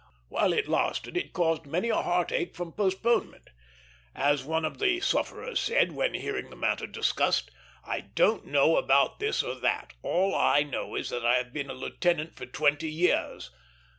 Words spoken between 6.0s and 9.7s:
hearing the matter discussed, "I don't know about this or